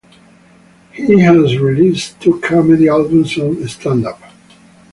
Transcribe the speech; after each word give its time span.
He 0.93 1.19
has 1.19 1.59
released 1.59 2.19
two 2.19 2.39
comedy 2.39 2.87
albums 2.89 3.37
on 3.37 3.67
Stand 3.67 4.07
Up! 4.07 4.19